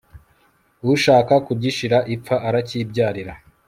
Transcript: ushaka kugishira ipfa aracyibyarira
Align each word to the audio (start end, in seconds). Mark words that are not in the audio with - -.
ushaka 0.93 1.33
kugishira 1.45 1.97
ipfa 2.15 2.35
aracyibyarira 2.47 3.33